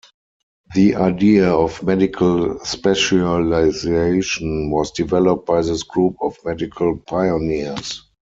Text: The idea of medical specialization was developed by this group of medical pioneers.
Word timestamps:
The 0.73 0.95
idea 0.95 1.49
of 1.51 1.83
medical 1.83 2.57
specialization 2.65 4.71
was 4.71 4.89
developed 4.89 5.45
by 5.45 5.61
this 5.61 5.83
group 5.83 6.15
of 6.23 6.35
medical 6.43 6.97
pioneers. 7.07 8.01